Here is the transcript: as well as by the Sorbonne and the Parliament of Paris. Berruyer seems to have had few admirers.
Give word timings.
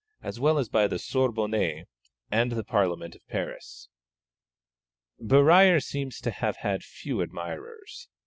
as 0.23 0.39
well 0.39 0.57
as 0.57 0.67
by 0.67 0.87
the 0.87 0.97
Sorbonne 0.97 1.85
and 2.31 2.51
the 2.53 2.63
Parliament 2.63 3.13
of 3.13 3.27
Paris. 3.27 3.87
Berruyer 5.19 5.79
seems 5.79 6.19
to 6.21 6.31
have 6.31 6.55
had 6.57 6.81
few 6.83 7.21
admirers. 7.21 8.09